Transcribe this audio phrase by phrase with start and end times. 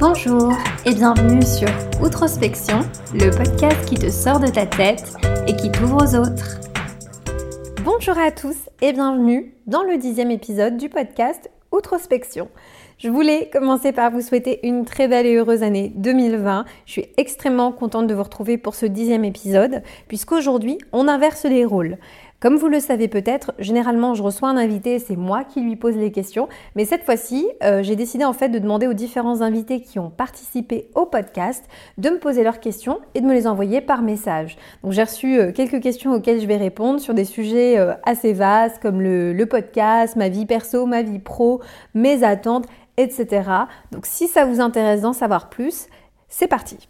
[0.00, 0.50] Bonjour
[0.86, 1.68] et bienvenue sur
[2.02, 2.80] Outrospection,
[3.12, 5.12] le podcast qui te sort de ta tête
[5.46, 6.58] et qui t'ouvre aux autres.
[7.84, 12.48] Bonjour à tous et bienvenue dans le dixième épisode du podcast Outrospection.
[12.96, 16.64] Je voulais commencer par vous souhaiter une très belle et heureuse année 2020.
[16.86, 21.66] Je suis extrêmement contente de vous retrouver pour ce dixième épisode, puisqu'aujourd'hui, on inverse les
[21.66, 21.98] rôles.
[22.40, 25.94] Comme vous le savez peut-être, généralement je reçois un invité, c'est moi qui lui pose
[25.94, 29.82] les questions, mais cette fois-ci, euh, j'ai décidé en fait de demander aux différents invités
[29.82, 31.66] qui ont participé au podcast
[31.98, 34.56] de me poser leurs questions et de me les envoyer par message.
[34.82, 38.32] Donc j'ai reçu euh, quelques questions auxquelles je vais répondre sur des sujets euh, assez
[38.32, 41.60] vastes comme le podcast, ma vie perso, ma vie pro,
[41.92, 42.64] mes attentes,
[42.96, 43.42] etc.
[43.92, 45.88] Donc si ça vous intéresse d'en savoir plus,
[46.30, 46.88] c'est parti.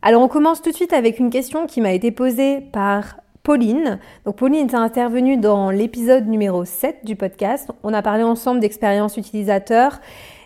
[0.00, 4.00] Alors on commence tout de suite avec une question qui m'a été posée par Pauline.
[4.24, 7.70] Donc Pauline est intervenue dans l'épisode numéro 7 du podcast.
[7.84, 10.00] On a parlé ensemble d'expérience utilisateur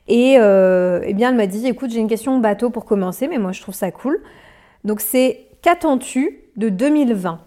[0.07, 3.39] et euh, eh bien elle m'a dit écoute j'ai une question bateau pour commencer mais
[3.39, 4.21] moi je trouve ça cool.
[4.85, 7.41] Donc c'est qu'attends-tu de 2020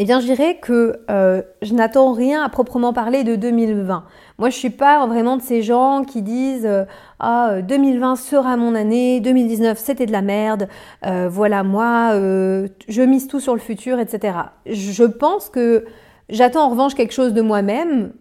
[0.00, 4.04] eh bien, je dirais que euh, je n'attends rien à proprement parler de 2020.
[4.38, 6.84] Moi, je suis pas vraiment de ces gens qui disent euh,
[7.18, 10.68] ah 2020 sera mon année, 2019 c'était de la merde,
[11.04, 14.34] euh, voilà moi, je mise tout sur le futur, etc.
[14.66, 15.84] Je pense que
[16.30, 18.12] J'attends en revanche quelque chose de moi-même.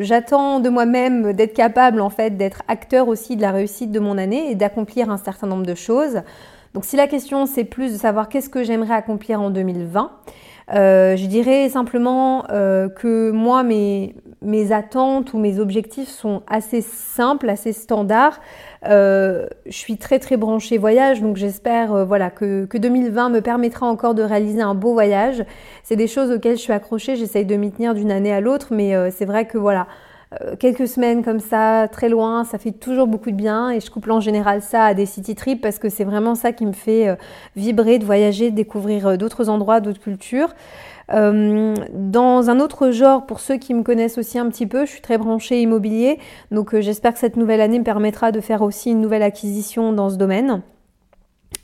[0.00, 4.16] J'attends de moi-même d'être capable en fait d'être acteur aussi de la réussite de mon
[4.16, 6.22] année et d'accomplir un certain nombre de choses.
[6.72, 10.12] Donc si la question c'est plus de savoir qu'est-ce que j'aimerais accomplir en 2020,
[10.72, 16.80] euh, je dirais simplement euh, que moi, mes, mes, attentes ou mes objectifs sont assez
[16.80, 18.40] simples, assez standards.
[18.88, 23.86] Euh, je suis très très branchée voyage, donc j'espère voilà que, que, 2020 me permettra
[23.86, 25.44] encore de réaliser un beau voyage.
[25.82, 28.68] C'est des choses auxquelles je suis accrochée, j'essaye de m'y tenir d'une année à l'autre,
[28.70, 29.86] mais c'est vrai que voilà,
[30.58, 34.12] quelques semaines comme ça, très loin, ça fait toujours beaucoup de bien et je couple
[34.12, 37.08] en général ça à des city trips parce que c'est vraiment ça qui me fait
[37.08, 37.16] euh,
[37.56, 40.54] vibrer, de voyager, de découvrir euh, d'autres endroits, d'autres cultures.
[41.08, 45.02] dans un autre genre, pour ceux qui me connaissent aussi un petit peu, je suis
[45.02, 46.18] très branchée immobilier,
[46.50, 50.08] donc j'espère que cette nouvelle année me permettra de faire aussi une nouvelle acquisition dans
[50.08, 50.62] ce domaine.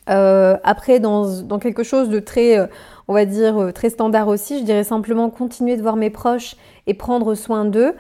[0.07, 2.59] après, dans, dans, quelque chose de très,
[3.07, 6.57] on va dire, très standard aussi, je dirais simplement continuer de voir mes proches
[6.87, 7.95] et prendre soin d'eux.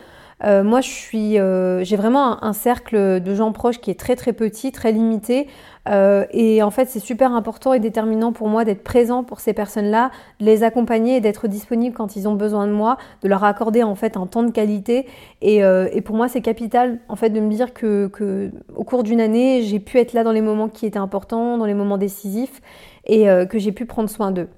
[0.44, 4.14] Euh, moi, je suis, euh, j'ai vraiment un, cercle de gens proches qui est très
[4.14, 5.48] très petit, très limité.
[5.88, 9.52] Euh, et en fait, c'est super important et déterminant pour moi d'être présent pour ces
[9.52, 13.42] personnes-là, de les accompagner et d'être disponible quand ils ont besoin de moi, de leur
[13.42, 15.06] accorder en fait un temps de qualité.
[15.40, 19.02] Et, et pour moi, c'est capital en fait de me dire que, que au cours
[19.02, 21.98] d'une année, j'ai pu être là dans les moments qui étaient importants, dans les moments
[21.98, 22.60] décisifs,
[23.06, 24.48] et que j'ai pu prendre soin d'eux.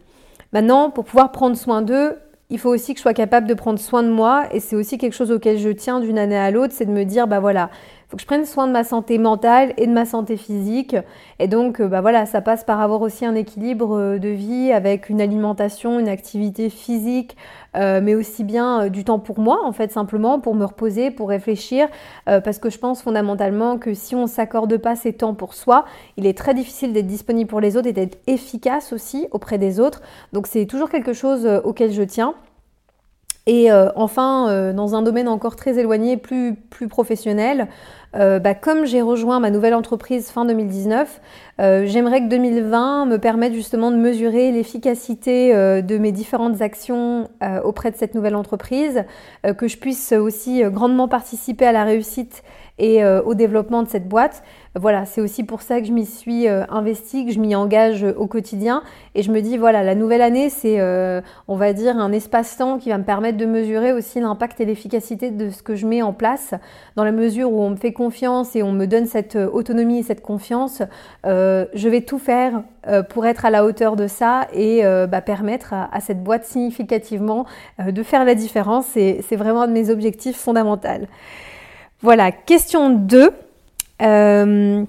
[0.53, 2.17] Maintenant, pour pouvoir prendre soin d'eux,
[2.51, 4.99] il faut aussi que je sois capable de prendre soin de moi et c'est aussi
[4.99, 7.71] quelque chose auquel je tiens d'une année à l'autre, c'est de me dire bah voilà,
[8.00, 10.97] il faut que je prenne soin de ma santé mentale et de ma santé physique
[11.39, 14.73] et donc euh, bah voilà, ça passe par avoir aussi un équilibre euh, de vie
[14.73, 17.37] avec une alimentation, une activité physique,
[17.77, 21.29] euh, mais aussi bien du temps pour moi en fait simplement pour me reposer, pour
[21.29, 21.89] réfléchir
[22.27, 25.85] parce que je pense fondamentalement que si on s'accorde pas ces temps pour soi,
[26.17, 29.79] il est très difficile d'être disponible pour les autres et d'être efficace aussi auprès des
[29.79, 30.03] autres.
[30.33, 32.35] Donc c'est toujours quelque chose auquel je tiens.
[33.47, 36.57] Et euh, enfin, euh, dans un domaine encore très éloigné, plus,
[36.89, 37.69] professionnel,
[38.15, 41.21] euh, bah, comme j'ai rejoint ma nouvelle entreprise fin 2019,
[41.59, 47.29] j'aimerais que 2020 me permette justement de mesurer l'efficacité de mes différentes actions
[47.65, 49.05] auprès de cette nouvelle entreprise,
[49.59, 52.43] que je puisse aussi grandement participer à la réussite
[52.81, 54.43] et au développement de cette boîte
[54.77, 58.05] voilà, c'est aussi pour ça que je m'y suis euh, investie, que je m'y engage
[58.05, 58.85] au quotidien.
[59.17, 62.79] Et je me dis, voilà, la nouvelle année, c'est, euh, on va dire, un espace-temps
[62.79, 66.03] qui va me permettre de mesurer aussi l'impact et l'efficacité de ce que je mets
[66.03, 66.55] en place.
[66.95, 69.99] Dans la mesure où on me fait confiance et on me donne cette euh, autonomie
[69.99, 70.83] et cette confiance,
[71.25, 72.63] je vais tout faire
[73.09, 77.47] pour être à la hauteur de ça et bah, permettre à, à, cette boîte significativement
[77.79, 78.87] de faire la différence.
[78.87, 80.89] C'est vraiment un de mes objectifs fondamentaux.
[82.03, 83.31] Voilà, question 2.
[84.03, 84.85] Euh,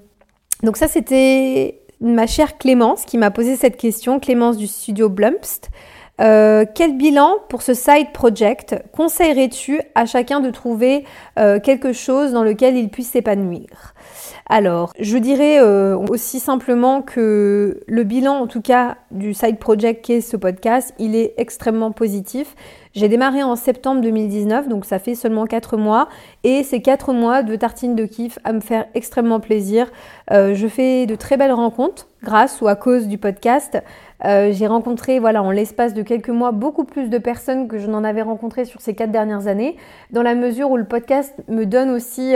[0.64, 5.70] donc ça, c'était ma chère Clémence qui m'a posé cette question, Clémence du studio Blumpst.
[6.22, 8.76] Euh, quel bilan pour ce side project?
[8.96, 11.04] Conseillerais-tu à chacun de trouver
[11.40, 13.94] euh, quelque chose dans lequel il puisse s'épanouir?
[14.48, 20.04] Alors, je dirais euh, aussi simplement que le bilan, en tout cas, du side project
[20.06, 22.56] qu'est ce podcast, il est extrêmement positif.
[22.94, 26.10] J'ai démarré en septembre 2019, donc ça fait seulement 4 mois.
[26.44, 29.90] Et ces 4 mois de tartine de kiff à me faire extrêmement plaisir.
[30.32, 33.82] Euh, je fais de très belles rencontres grâce ou à cause du podcast.
[34.26, 37.88] Euh, j'ai rencontré, voilà, en l'espace de quelques mois, beaucoup plus de personnes que je
[37.88, 39.78] n'en avais rencontrées sur ces 4 dernières années,
[40.12, 42.36] dans la mesure où le podcast me donne aussi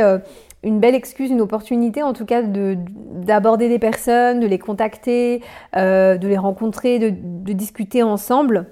[0.66, 5.42] une belle excuse, une opportunité en tout cas d'aborder des personnes, de les contacter,
[5.78, 8.66] euh, de les rencontrer, de, discuter ensemble.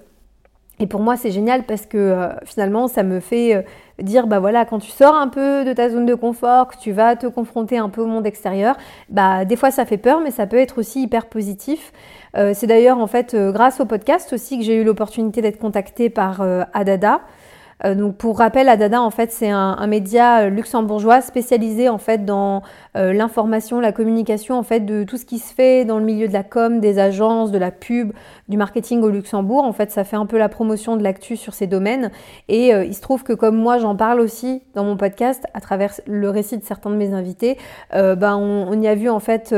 [0.84, 3.62] Et pour moi, c'est génial parce que euh, finalement, ça me fait euh,
[4.02, 6.92] dire, bah voilà, quand tu sors un peu de ta zone de confort, que tu
[6.92, 8.76] vas te confronter un peu au monde extérieur,
[9.08, 11.94] bah des fois ça fait peur, mais ça peut être aussi hyper positif.
[12.54, 16.42] c'est d'ailleurs en fait grâce au podcast aussi que j'ai eu l'opportunité d'être contactée par
[16.74, 17.22] Adada.
[17.86, 22.62] Euh, donc pour rappel, Adada en fait c'est un, média luxembourgeois spécialisé en fait dans
[22.96, 26.28] euh, l'information, la communication en fait de tout ce qui se fait dans le milieu
[26.28, 28.14] de la com, des agences, de la pub,
[28.50, 29.64] du marketing au Luxembourg.
[29.64, 32.12] En fait, ça fait un peu la promotion de l'actu sur ces domaines.
[32.48, 35.62] Et euh, il se trouve que comme moi j'en parle aussi dans mon podcast à
[35.62, 37.58] travers le récit de certains de mes invités,
[37.92, 39.54] ben on, y a vu en fait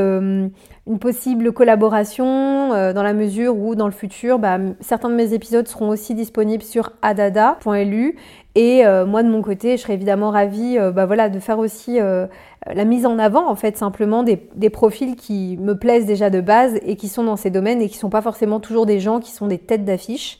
[0.87, 5.33] une possible collaboration euh, dans la mesure où dans le futur, bah, certains de mes
[5.33, 8.17] épisodes seront aussi disponibles sur adada.lu
[8.55, 11.59] et euh, moi de mon côté, je serais évidemment ravie euh, bah, voilà, de faire
[11.59, 16.29] aussi la mise en avant en fait simplement des, des, profils qui me plaisent déjà
[16.29, 18.99] de base et qui sont dans ces domaines et qui sont pas forcément toujours des
[18.99, 20.39] gens qui sont des têtes d'affiche.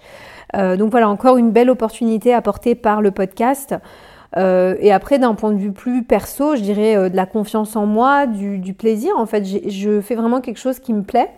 [0.54, 3.76] donc voilà, encore une belle opportunité apportée par le podcast.
[4.38, 7.76] Euh, et après, d'un point de vue plus perso, je dirais euh, de la confiance
[7.76, 9.12] en moi, du, plaisir.
[9.18, 11.30] En fait, je fais vraiment quelque chose qui me plaît.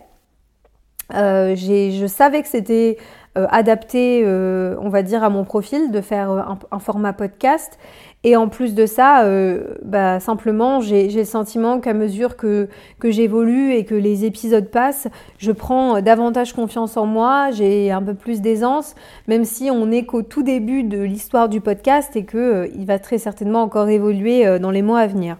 [1.14, 2.98] Euh, je savais que c'était
[3.34, 7.78] adapté, on va dire, à mon profil de faire un format podcast.
[8.24, 13.12] Et en plus de ça, euh, bah, simplement, j'ai le sentiment qu'à mesure que, que
[13.12, 15.06] j'évolue et que les épisodes passent,
[15.38, 18.96] je prends davantage confiance en moi, j'ai un peu plus d'aisance,
[19.28, 22.98] même si on n'est qu'au tout début de l'histoire du podcast et qu'il euh, va
[22.98, 25.36] très certainement encore évoluer euh, dans les mois à venir.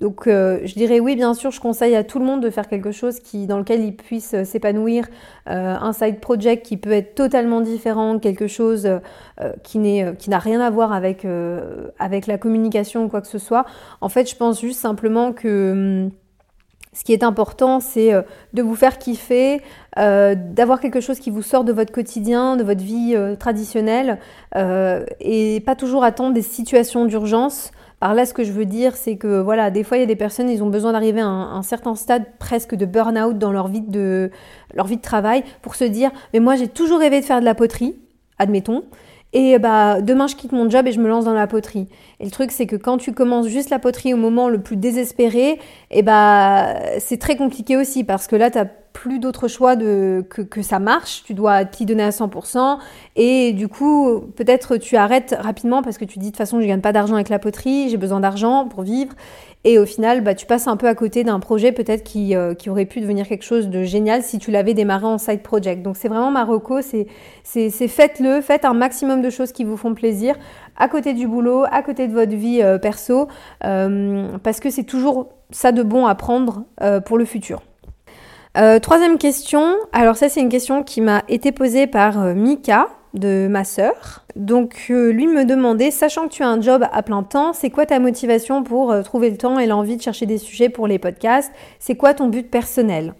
[0.00, 2.68] Donc euh, je dirais oui, bien sûr, je conseille à tout le monde de faire
[2.68, 5.06] quelque chose qui, dans lequel il puisse euh, s'épanouir,
[5.48, 8.88] euh, un side project qui peut être totalement différent, quelque chose
[9.62, 11.26] qui n'a rien à voir avec,
[11.98, 13.66] avec la communication ou quoi que ce soit.
[14.00, 15.72] En fait, je pense juste simplement que...
[16.06, 16.10] Hum,
[16.92, 18.10] ce qui est important, c'est
[18.52, 19.62] de vous faire kiffer,
[19.96, 24.18] d'avoir quelque chose qui vous sort de votre quotidien, de votre vie traditionnelle,
[24.56, 27.70] et pas toujours attendre des situations d'urgence
[28.00, 30.06] par là, ce que je veux dire, c'est que voilà, des fois, il y a
[30.06, 33.68] des personnes, ils ont besoin d'arriver à un, certain stade presque de burn-out dans leur
[33.68, 34.30] vie de,
[34.74, 37.44] leur vie de travail pour se dire, mais moi, j'ai toujours rêvé de faire de
[37.44, 37.94] la poterie,
[38.38, 38.84] admettons.
[39.32, 41.86] Et bah demain je quitte mon job et je me lance dans la poterie.
[42.18, 44.76] Et le truc c'est que quand tu commences juste la poterie au moment le plus
[44.76, 45.60] désespéré,
[45.92, 48.58] et bah c'est très compliqué aussi parce que là tu
[48.92, 52.78] plus d'autre choix de que, ça marche, tu dois t'y donner à 100%
[53.16, 56.66] et du coup peut-être tu arrêtes rapidement parce que tu dis de toute façon je
[56.66, 59.14] gagne pas d'argent avec la poterie, j'ai besoin d'argent pour vivre.
[59.64, 62.54] Et au final, bah, tu passes un peu à côté d'un projet peut-être qui, euh,
[62.54, 65.82] qui, aurait pu devenir quelque chose de génial si tu l'avais démarré en side project.
[65.82, 66.48] Donc c'est vraiment ma
[67.44, 70.36] c'est faites-le, faites un maximum de choses qui vous font plaisir
[70.78, 73.28] à côté du boulot, à côté de votre vie euh, perso,
[73.64, 76.64] euh, parce que c'est toujours ça de bon à prendre
[77.04, 77.60] pour le futur.
[78.54, 83.64] Troisième question, alors ça c'est une question qui m'a été posée par Mika de ma
[83.64, 84.24] sœur.
[84.36, 87.70] Donc euh, lui me demandait, sachant que tu as un job à plein temps, c'est
[87.70, 90.86] quoi ta motivation pour euh, trouver le temps et l'envie de chercher des sujets pour
[90.86, 91.52] les podcasts?
[91.78, 93.14] C'est quoi ton but personnel?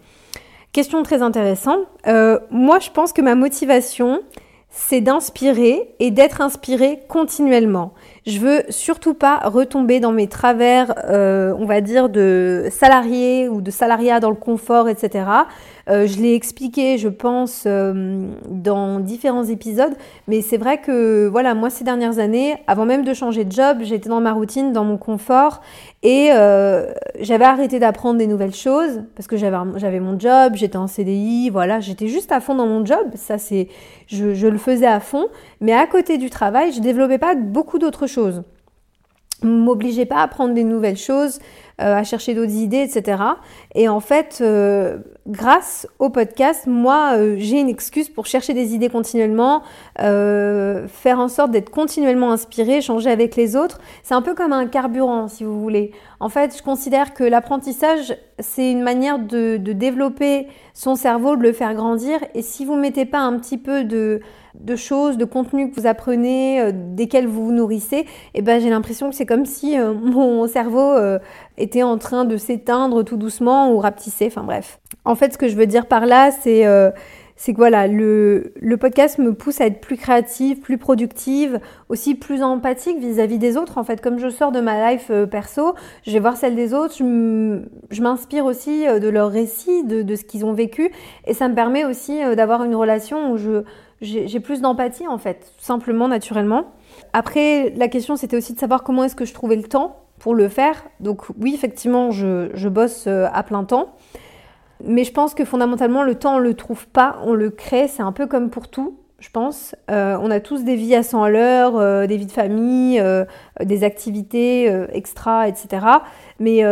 [0.71, 1.81] Question très intéressante.
[2.07, 4.21] Euh, moi, je pense que ma motivation,
[4.69, 7.93] c'est d'inspirer et d'être inspiré continuellement.
[8.27, 13.71] Je veux surtout pas retomber dans mes travers, on va dire, de salarié ou de
[13.71, 15.25] salariat dans le confort, etc.
[15.89, 19.93] Euh, je l'ai expliqué, je pense, euh, dans différents épisodes,
[20.27, 23.79] mais c'est vrai que, voilà, moi, ces dernières années, avant même de changer de job,
[23.81, 25.61] j'étais dans ma routine, dans mon confort,
[26.03, 30.87] et euh, j'avais arrêté d'apprendre des nouvelles choses, parce que j'avais mon job, j'étais en
[30.87, 33.67] CDI, voilà, j'étais juste à fond dans mon job, ça c'est,
[34.07, 35.27] je, je le faisais à fond,
[35.59, 38.10] mais à côté du travail, je développais pas beaucoup d'autres choses
[39.43, 41.39] m'obligeait pas à apprendre des nouvelles choses,
[41.81, 43.23] euh, à chercher d'autres idées, etc.
[43.73, 48.75] Et en fait, euh, grâce au podcast, moi, euh, j'ai une excuse pour chercher des
[48.75, 49.63] idées continuellement,
[49.97, 53.79] faire en sorte d'être continuellement inspirée, échanger avec les autres.
[54.03, 55.91] C'est un peu comme un carburant, si vous voulez.
[56.19, 61.43] En fait, je considère que l'apprentissage, c'est une manière de, de développer son cerveau, de
[61.43, 62.19] le faire grandir.
[62.35, 64.21] Et si vous mettez pas un petit peu de
[64.59, 68.61] de choses, de contenus que vous apprenez, euh, desquels vous vous nourrissez, et eh ben
[68.61, 71.19] j'ai l'impression que c'est comme si euh, mon cerveau euh,
[71.57, 74.79] était en train de s'éteindre tout doucement ou rapetisser, enfin bref.
[75.05, 76.65] En fait, ce que je veux dire par là, c'est
[77.37, 82.13] c'est que voilà, le, le, podcast me pousse à être plus créative, plus productive, aussi
[82.13, 83.79] plus empathique vis-à-vis des autres.
[83.79, 85.73] En fait, comme je sors de ma life perso,
[86.05, 90.23] je vais voir celle des autres, je m'inspire aussi de leurs récits, de, de ce
[90.23, 90.91] qu'ils ont vécu,
[91.25, 93.63] et ça me permet aussi d'avoir une relation où je,
[94.01, 96.65] j'ai plus d'empathie en fait, simplement naturellement.
[97.13, 100.35] Après, la question c'était aussi de savoir comment est-ce que je trouvais le temps pour
[100.35, 100.83] le faire.
[100.99, 103.95] Donc oui, effectivement, je, bosse à plein temps.
[104.83, 107.87] Mais je pense que fondamentalement, le temps, on le trouve pas, on le crée.
[107.87, 109.75] C'est un peu comme pour tout je pense.
[109.89, 112.99] Euh, on a tous des vies à 100 à l'heure, euh, des vies de famille,
[112.99, 113.23] euh,
[113.61, 115.85] des activités extra, etc.
[116.39, 116.63] Mais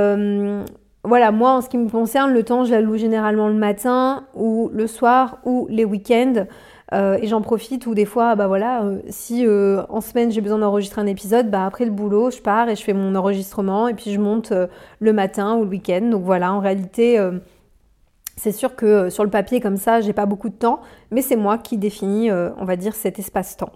[1.05, 4.69] voilà, moi, en ce qui me concerne, le temps, je l'alloue généralement le matin ou
[4.74, 6.45] le soir ou les week-ends.
[6.91, 11.05] Et j'en profite ou des fois, bah voilà, si en semaine j'ai besoin d'enregistrer un
[11.05, 14.19] épisode, bah après le boulot, je pars et je fais mon enregistrement et puis je
[14.19, 14.51] monte
[15.00, 16.01] le matin ou le week-end.
[16.10, 17.19] Donc voilà, en réalité
[18.39, 20.79] c'est sûr que euh, sur le papier comme ça, j'ai pas beaucoup de temps,
[21.12, 23.72] mais c'est moi qui définis, euh, on va dire, cet espace-temps.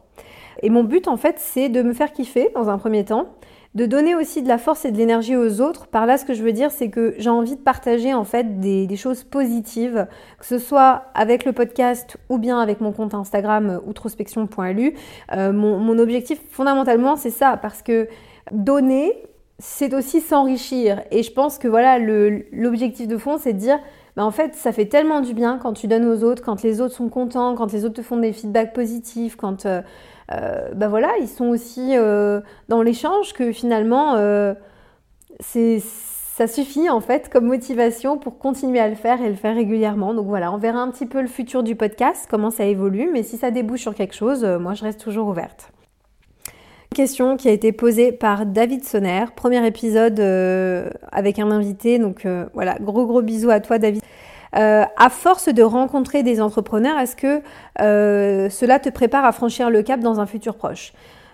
[0.61, 3.27] Et mon but, en fait, c'est de me faire kiffer dans un premier temps,
[3.75, 5.87] de donner aussi de la force et de l'énergie aux autres.
[5.87, 8.59] Par là, ce que je veux dire, c'est que j'ai envie de partager en fait
[8.59, 10.07] des, choses positives,
[10.39, 14.95] que ce soit avec le podcast ou bien avec mon compte Instagram euh, outrospection.lu.
[15.31, 18.07] mon, mon objectif, fondamentalement, c'est ça, parce que
[18.51, 19.13] donner,
[19.59, 21.01] c'est aussi s'enrichir.
[21.11, 23.79] Et je pense que voilà, l'objectif de fond, c'est de dire
[24.15, 26.81] bah, en fait, ça fait tellement du bien quand tu donnes aux autres, quand les
[26.81, 29.81] autres sont contents, quand les autres te font des feedbacks positifs, quand euh, euh,
[30.29, 34.15] bah voilà, ils sont aussi euh, dans l'échange que finalement,
[35.39, 39.55] c'est ça suffit en fait comme motivation pour continuer à le faire et le faire
[39.55, 40.15] régulièrement.
[40.15, 43.21] Donc voilà, on verra un petit peu le futur du podcast, comment ça évolue, mais
[43.21, 45.71] si ça débouche sur quelque chose, moi je reste toujours ouverte
[46.93, 51.99] question qui a été posée par David Sonner, premier épisode euh, avec un invité.
[51.99, 54.01] Donc euh, voilà, gros gros bisous à toi David.
[54.55, 57.41] Euh, à force de rencontrer des entrepreneurs, est-ce que
[58.49, 60.93] cela te prépare à franchir le cap dans un futur proche?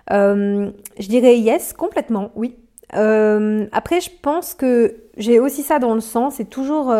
[0.09, 2.55] Je dirais yes, complètement, oui.
[2.91, 6.29] après, je pense que j'ai aussi ça dans le sang.
[6.29, 6.93] C'est toujours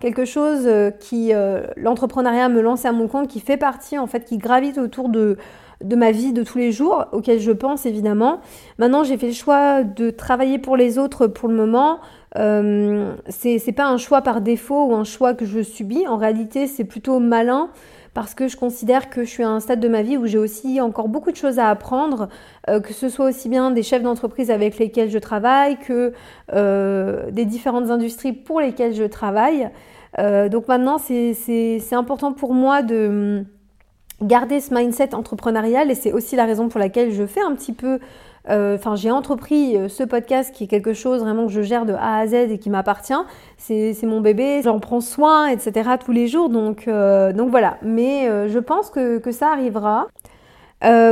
[0.00, 0.68] quelque chose
[1.00, 1.32] qui,
[1.76, 5.38] l'entrepreneuriat me lance à mon compte, qui fait partie en fait, qui gravite autour de
[5.82, 8.40] de ma vie de tous les jours, auquel je pense évidemment.
[8.78, 11.98] Maintenant, j'ai fait le choix de travailler pour les autres pour le moment.
[12.36, 16.06] Euh, c'est pas un choix par défaut ou un choix que je subis.
[16.06, 17.70] En réalité, c'est plutôt malin
[18.14, 20.38] parce que je considère que je suis à un stade de ma vie où j'ai
[20.38, 22.28] aussi encore beaucoup de choses à apprendre,
[22.68, 26.12] euh, que ce soit aussi bien des chefs d'entreprise avec lesquels je travaille que
[26.52, 29.70] euh, des différentes industries pour lesquelles je travaille.
[30.18, 33.44] Euh, donc maintenant, c'est important pour moi de
[34.20, 37.72] garder ce mindset entrepreneurial et c'est aussi la raison pour laquelle je fais un petit
[37.72, 37.98] peu
[38.48, 41.92] enfin j'ai entrepris euh, ce podcast qui est quelque chose vraiment que je gère de
[41.92, 43.12] A à Z et qui m'appartient.
[43.58, 46.48] C'est mon bébé j'en prends soin etc tous les jours.
[46.48, 47.78] Donc euh, donc voilà.
[47.82, 50.08] Mais je pense que, que ça arrivera.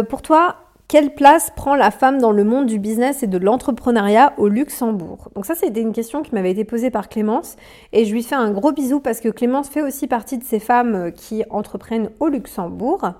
[0.09, 0.57] Pour toi
[0.91, 5.29] quelle place prend la femme dans le monde du business et de l'entrepreneuriat au Luxembourg?
[5.37, 7.55] Donc ça, c'était une question qui m'avait été posée par Clémence.
[7.93, 10.59] Et je lui fais un gros bisou parce que Clémence fait aussi partie de ces
[10.59, 13.13] femmes euh, qui entreprennent au Luxembourg.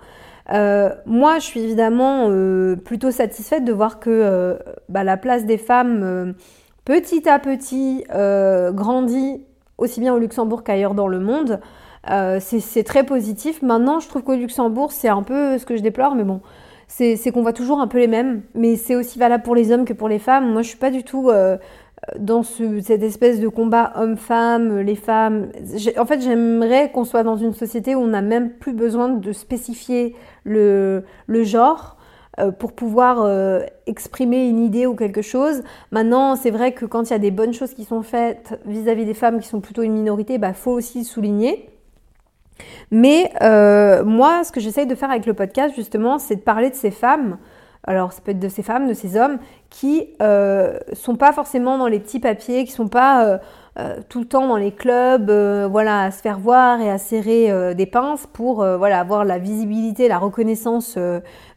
[0.53, 5.59] Euh, moi, je suis évidemment euh, plutôt satisfaite de voir que bah, la place des
[5.59, 6.35] femmes,
[6.85, 9.45] petit à petit, grandit
[9.79, 11.61] aussi bien au Luxembourg qu'ailleurs dans le monde.
[12.41, 13.63] c'est très positif.
[13.63, 16.41] Maintenant, je trouve qu'au Luxembourg, c'est un peu ce que je déplore, mais bon,
[16.89, 19.85] c'est qu'on voit toujours un peu les mêmes, mais c'est aussi valable pour les hommes
[19.85, 20.53] que pour les femmes.
[20.53, 21.31] Moi, je suis pas du tout
[22.19, 25.51] dans cette espèce de combat homme-femme, les femmes.
[25.99, 29.33] En fait, j'aimerais qu'on soit dans une société où on n'a même plus besoin de
[29.33, 31.99] spécifier le, genre
[32.39, 35.63] euh, pour pouvoir euh, exprimer une idée ou quelque chose.
[35.91, 39.05] Maintenant, c'est vrai que quand il y a des bonnes choses qui sont faites vis-à-vis
[39.05, 41.69] des femmes qui sont plutôt une minorité, il bah, faut aussi le souligner.
[42.91, 46.71] Mais euh, moi, ce que j'essaye de faire avec le podcast, justement, c'est de parler
[46.71, 47.39] de ces femmes.
[47.85, 49.39] Alors, ça peut être de ces femmes, de ces hommes
[49.71, 53.39] qui euh, sont pas forcément dans les petits papiers, qui sont pas euh,
[53.79, 55.31] euh, tout le temps dans les clubs,
[55.71, 60.09] voilà, à se faire voir et à serrer des pinces pour voilà avoir la visibilité,
[60.09, 60.99] la reconnaissance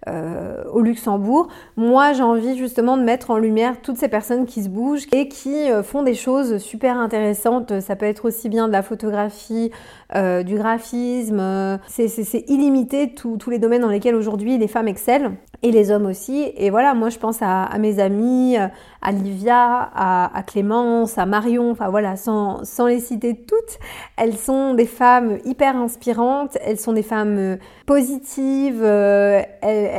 [0.08, 1.48] au Luxembourg.
[1.78, 5.28] Moi, j'ai envie justement de mettre en lumière toutes ces personnes qui se bougent et
[5.28, 7.80] qui font des choses super intéressantes.
[7.80, 9.72] Ça peut être aussi bien de la photographie,
[10.14, 11.80] du graphisme.
[11.88, 15.34] C'est illimité tous les domaines dans lesquels aujourd'hui les femmes excellent
[15.64, 16.52] et les hommes aussi.
[16.58, 21.90] Et voilà, moi je pense à, mes amis, à Livia, à, Clémence, à Marion, enfin
[21.90, 23.80] voilà, sans, les citer toutes,
[24.18, 29.90] elles sont des femmes hyper inspirantes, elles sont des femmes euh, positives, euh, elles,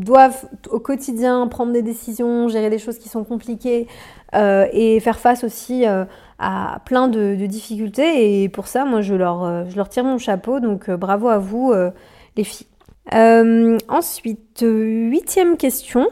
[0.00, 3.86] doivent au quotidien prendre des décisions, gérer des choses qui sont compliquées
[4.34, 5.84] euh, et faire face aussi
[6.38, 8.42] à plein de, difficultés.
[8.42, 11.72] Et pour ça, moi, je leur, je leur tire mon chapeau, donc bravo à vous,
[12.36, 12.66] les filles.
[13.88, 16.08] ensuite, huitième question.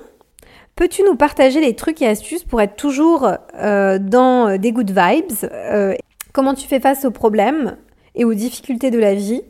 [0.74, 5.32] Peux-tu nous partager les trucs et astuces pour être toujours euh, dans des good vibes
[5.44, 5.94] euh,
[6.32, 7.76] Comment tu fais face aux problèmes
[8.14, 9.42] et aux difficultés de la vie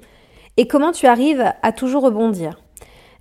[0.57, 2.62] Et comment tu arrives à toujours rebondir?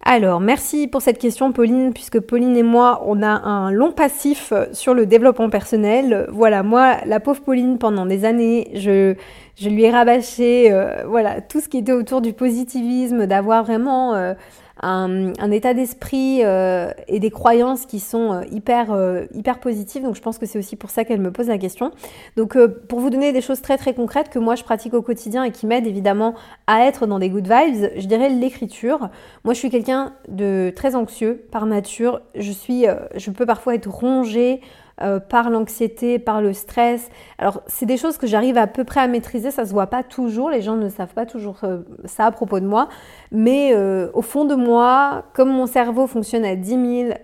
[0.04, 4.52] Alors, merci pour cette question, Pauline, puisque Pauline et moi, on a un long passif
[4.74, 6.28] sur le développement personnel.
[6.32, 9.14] Voilà, moi, la pauvre Pauline, pendant des années, je,
[9.56, 14.16] je lui ai rabâché euh, voilà, tout ce qui était autour du positivisme, d'avoir vraiment
[14.16, 14.34] euh,
[14.82, 20.04] un, état d'esprit euh, et des croyances qui sont euh, hyper, euh, hyper positives.
[20.04, 21.92] Donc je pense que c'est aussi pour ça qu'elle me pose la question.
[22.36, 22.58] Donc
[22.88, 25.52] pour vous donner des choses très très concrètes que moi je pratique au quotidien et
[25.52, 26.36] qui m'aident évidemment
[26.68, 29.10] à être dans des good vibes, je dirais l'écriture.
[29.44, 32.22] Moi je suis quelqu'un de très anxieux par nature.
[32.36, 32.86] Je suis,
[33.16, 34.62] je peux parfois être rongée
[35.02, 37.10] euh, par l'anxiété, par le stress.
[37.38, 40.04] Alors, c'est des choses que j'arrive à peu près à maîtriser, ça se voit pas
[40.04, 42.88] toujours, les gens ne savent pas toujours euh, ça à propos de moi,
[43.32, 46.70] mais euh, au fond de moi, comme mon cerveau fonctionne à 10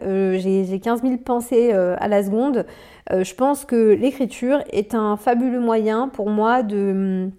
[0.02, 2.66] 000, j'ai 15 000 pensées à la seconde,
[3.10, 7.30] je pense que l'écriture est un fabuleux moyen pour moi de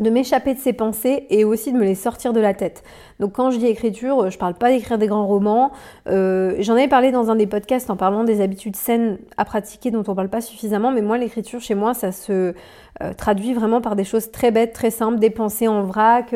[0.00, 2.82] de m'échapper de ces pensées et aussi de me les sortir de la tête.
[3.20, 5.72] Donc quand je dis écriture, je parle pas d'écrire des grands romans.
[6.08, 9.90] Euh, J'en avais parlé dans un des podcasts en parlant des habitudes saines à pratiquer
[9.90, 12.54] dont on parle pas suffisamment, mais moi l'écriture chez moi ça se
[13.02, 16.34] euh, traduit vraiment par des choses très bêtes, très simples, des pensées en vrac,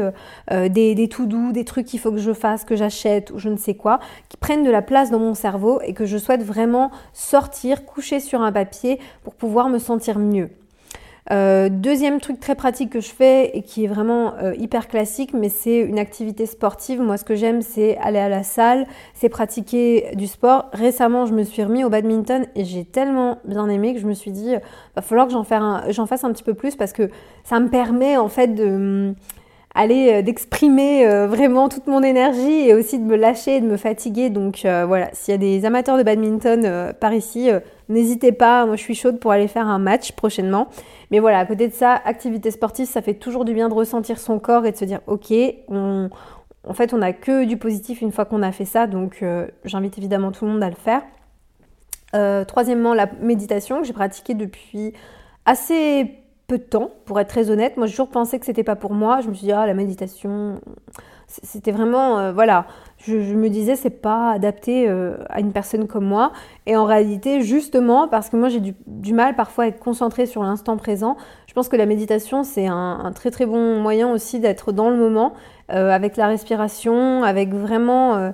[0.50, 3.38] euh, des, des tout doux, des trucs qu'il faut que je fasse, que j'achète ou
[3.38, 6.18] je ne sais quoi, qui prennent de la place dans mon cerveau et que je
[6.18, 10.50] souhaite vraiment sortir, coucher sur un papier pour pouvoir me sentir mieux.
[11.30, 15.32] Euh, deuxième truc très pratique que je fais et qui est vraiment euh, hyper classique,
[15.34, 17.00] mais c'est une activité sportive.
[17.00, 20.68] Moi, ce que j'aime, c'est aller à la salle, c'est pratiquer du sport.
[20.72, 24.14] Récemment, je me suis remis au badminton et j'ai tellement bien aimé que je me
[24.14, 24.54] suis dit,
[24.96, 27.08] va falloir que j'en fasse un petit peu plus parce que
[27.44, 28.50] ça me permet en fait
[29.74, 33.76] euh, d'exprimer euh, vraiment toute mon énergie et aussi de me lâcher et de me
[33.76, 34.28] fatiguer.
[34.30, 37.50] Donc euh, voilà, s'il y a des amateurs de badminton par ici,
[37.92, 40.68] n'hésitez pas, moi je suis chaude pour aller faire un match prochainement.
[41.10, 44.18] Mais voilà, à côté de ça, activité sportive, ça fait toujours du bien de ressentir
[44.18, 45.32] son corps et de se dire ok,
[45.68, 46.10] on,
[46.66, 49.24] en fait on n'a que du positif une fois qu'on a fait ça, donc
[49.64, 51.02] j'invite évidemment tout le monde à le faire.
[52.46, 54.92] troisièmement, la méditation que j'ai pratiquée depuis
[55.44, 57.76] assez peu de temps, pour être très honnête.
[57.76, 59.20] Moi, j'ai toujours pensé que c'était pas pour moi.
[59.20, 60.60] Je me suis dit, ah, la méditation,
[61.42, 62.66] c'était vraiment, euh, voilà,
[62.98, 66.32] je, me disais, c'est pas adapté euh, à une personne comme moi.
[66.66, 70.42] Et en réalité, justement, parce que moi, j'ai du, mal parfois à être concentrée sur
[70.42, 71.16] l'instant présent,
[71.46, 74.96] je pense que la méditation, c'est un, très très bon moyen aussi d'être dans le
[74.96, 75.32] moment,
[75.70, 78.32] euh, avec la respiration, avec vraiment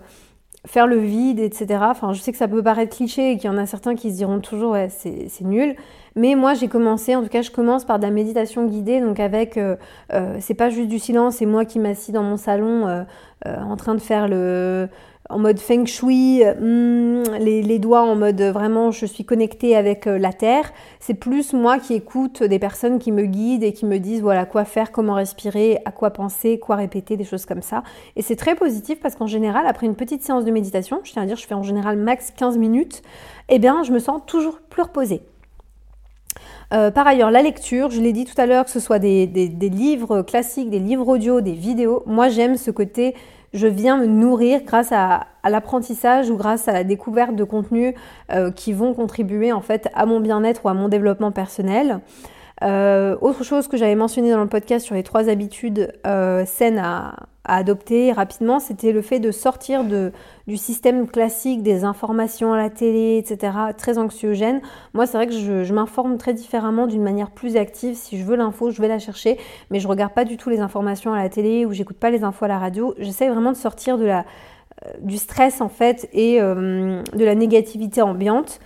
[0.67, 1.81] faire le vide, etc.
[1.83, 4.11] Enfin, je sais que ça peut paraître cliché et qu'il y en a certains qui
[4.11, 5.77] se diront toujours, ouais, c'est nul.
[6.17, 9.21] Mais moi, j'ai commencé, en tout cas, je commence par de la méditation guidée, donc
[9.21, 9.77] avec, euh,
[10.13, 13.05] euh, c'est pas juste du silence, c'est moi qui m'assis dans mon salon euh,
[13.45, 14.89] en train de faire le,
[15.29, 20.33] en mode feng shui, hmm, les, doigts en mode vraiment je suis connectée avec la
[20.33, 20.73] terre.
[21.01, 24.47] C'est plus moi qui écoute des personnes qui me guident et qui me disent voilà
[24.47, 27.83] quoi faire, comment respirer, à quoi penser, quoi répéter, des choses comme ça.
[28.17, 31.23] Et c'est très positif parce qu'en général, après une petite séance de méditation, je tiens
[31.23, 33.03] à dire je fais en général max 15 minutes,
[33.49, 35.23] eh bien je me sens toujours plus reposée.
[36.75, 39.27] Euh, par ailleurs, la lecture, je l'ai dit tout à l'heure, que ce soit des,
[39.27, 43.15] livres classiques, des livres audio, des vidéos, moi j'aime ce côté,
[43.53, 47.95] je viens me nourrir grâce à, l'apprentissage ou grâce à la découverte de contenus
[48.31, 52.01] euh, qui vont contribuer en fait à mon bien-être ou à mon développement personnel.
[52.63, 56.79] Euh, autre chose que j'avais mentionné dans le podcast sur les trois habitudes euh, saines
[56.79, 57.15] à,
[57.51, 60.13] adopter rapidement, c'était le fait de sortir de,
[60.47, 64.61] du système classique des informations à la télé, etc., très anxiogène.
[64.93, 67.95] Moi, c'est vrai que je, m'informe très différemment d'une manière plus active.
[67.95, 69.39] Si je veux l'info, je vais la chercher,
[69.71, 72.23] mais je regarde pas du tout les informations à la télé ou j'écoute pas les
[72.23, 72.95] infos à la radio.
[72.99, 74.27] J'essaie vraiment de sortir de la,
[74.85, 78.61] euh, du stress en fait et de la négativité ambiante.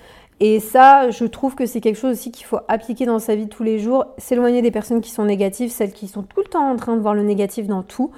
[0.44, 3.46] Et ça, je trouve que c'est quelque chose aussi qu'il faut appliquer dans sa vie
[3.46, 6.68] tous les jours, s'éloigner des personnes qui sont négatives, celles qui sont tout le temps
[6.68, 8.11] en train de voir le négatif dans tout.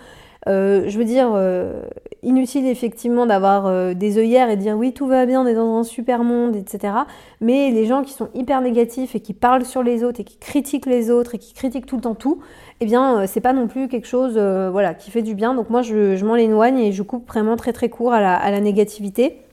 [0.49, 1.83] Euh, je veux dire, euh,
[2.23, 5.77] inutile effectivement d'avoir euh, des œillères et dire oui tout va bien, on est dans
[5.77, 6.95] un super monde, etc.
[7.43, 10.39] Mais les gens qui sont hyper négatifs et qui parlent sur les autres et qui
[10.39, 12.41] critiquent les autres et qui critiquent tout le temps tout,
[12.81, 15.53] eh bien c'est pas non plus quelque chose voilà, qui fait du bien.
[15.53, 19.44] Donc moi je, m'en éloigne et je coupe vraiment très très court à la négativité.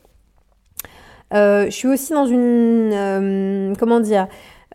[1.34, 4.28] Euh, je suis aussi dans une, euh, comment dire,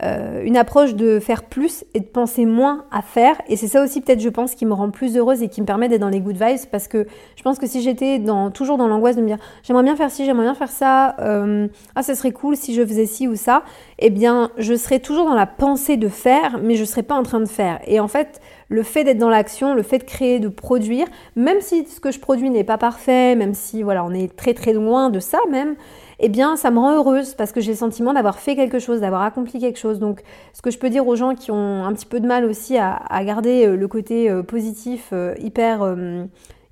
[0.02, 3.34] euh, une approche de faire plus et de penser moins à faire.
[3.48, 5.66] Et c'est ça aussi peut-être je pense qui me rend plus heureuse et qui me
[5.66, 8.76] permet d'être dans les good vibes parce que je pense que si j'étais dans, toujours
[8.76, 12.14] dans l'angoisse de me dire j'aimerais bien faire ci, j'aimerais bien faire ça, ah ça
[12.14, 13.62] serait cool si je faisais ci ou ça,
[13.98, 17.22] eh bien je serais toujours dans la pensée de faire mais je serais pas en
[17.22, 17.80] train de faire.
[17.86, 21.62] Et en fait le fait d'être dans l'action, le fait de créer, de produire, même
[21.62, 24.74] si ce que je produis n'est pas parfait, même si voilà on est très très
[24.74, 25.74] loin de ça même,
[26.18, 29.00] eh bien ça me rend heureuse parce que j'ai le sentiment d'avoir fait quelque chose,
[29.00, 29.98] d'avoir accompli quelque chose.
[29.98, 32.44] Donc ce que je peux dire aux gens qui ont un petit peu de mal
[32.44, 35.96] aussi à, garder euh, le côté euh, positif, euh, hyper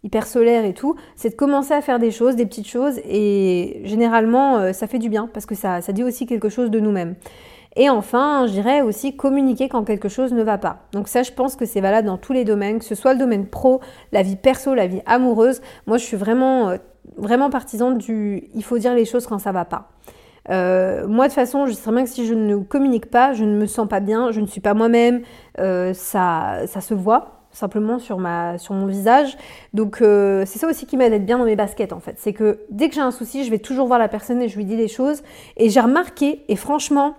[0.02, 3.80] hyper solaire et tout, c'est de commencer à faire des choses, des petites choses, et
[3.84, 7.14] généralement, ça fait du bien, parce que ça, ça dit aussi quelque chose de nous-mêmes.
[7.76, 10.80] Et enfin, je dirais aussi communiquer quand quelque chose ne va pas.
[10.92, 13.18] Donc ça, je pense que c'est valable dans tous les domaines, que ce soit le
[13.18, 13.80] domaine pro,
[14.12, 15.62] la vie perso, la vie amoureuse.
[15.86, 16.76] Moi, je suis vraiment,
[17.16, 19.88] vraiment partisan du il faut dire les choses quand ça va pas.
[20.50, 23.56] Euh, moi, de façon, je sais bien que si je ne communique pas, je ne
[23.56, 25.22] me sens pas bien, je ne suis pas moi-même,
[25.58, 29.38] euh, ça, ça se voit simplement sur, ma, sur mon visage.
[29.72, 32.16] Donc c'est ça aussi qui m'aide à être bien dans mes baskets en fait.
[32.18, 34.56] C'est que dès que j'ai un souci, je vais toujours voir la personne et je
[34.56, 35.22] lui dis les choses.
[35.56, 37.14] Et j'ai remarqué, et franchement,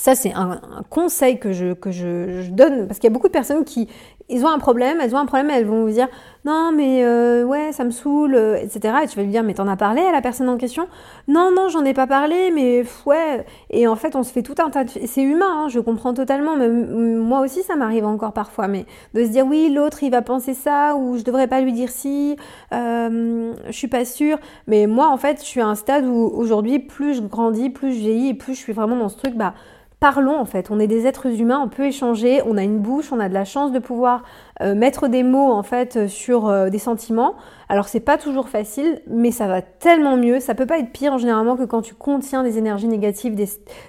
[0.00, 3.32] ça, c'est un, conseil que je, que je, donne, parce qu'il y a beaucoup de
[3.32, 3.86] personnes qui,
[4.30, 6.08] ils ont un problème, elles ont un problème, elles vont vous dire,
[6.44, 8.94] non, mais euh, ouais, ça me saoule, euh, etc.
[9.02, 10.88] Et tu vas lui dire, mais t'en as parlé à la personne en question?
[11.28, 13.44] Non, non, j'en ai pas parlé, mais ouais.
[13.68, 14.90] Et en fait, on se fait tout un tas de...
[15.04, 19.24] C'est humain, hein, je comprends totalement, mais moi aussi, ça m'arrive encore parfois, mais de
[19.24, 22.36] se dire, oui, l'autre, il va penser ça, ou je devrais pas lui dire si,
[22.72, 24.38] euh, je suis pas sûre.
[24.66, 27.92] Mais moi, en fait, je suis à un stade où aujourd'hui, plus je grandis, plus
[27.92, 29.54] je vieillis, et plus je suis vraiment dans ce truc, bah
[30.00, 30.70] parlons en fait.
[30.70, 33.34] On est des êtres humains, on peut échanger, on a une bouche, on a de
[33.34, 34.22] la chance de pouvoir
[34.62, 37.34] euh, mettre des mots en fait sur euh, des sentiments.
[37.68, 40.40] Alors c'est pas toujours facile, mais ça va tellement mieux.
[40.40, 43.36] Ça peut pas être pire généralement que quand tu contiens des énergies négatives,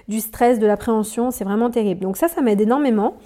[0.06, 1.30] du stress, de l'appréhension.
[1.30, 2.02] C'est vraiment terrible.
[2.02, 3.16] Donc ça, ça m'aide énormément.